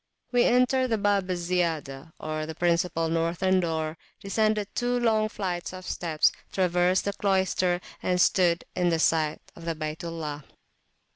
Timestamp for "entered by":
0.45-0.87